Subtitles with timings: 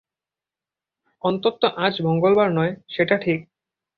[1.23, 3.39] অন্তত আজ মঙ্গলবার নয়, সেটা ঠিক।